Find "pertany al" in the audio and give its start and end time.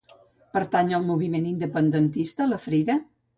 0.55-1.05